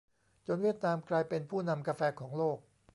[0.47, 2.57] จนเวียดนามกลายเป็นผู้นำกาแฟของโลก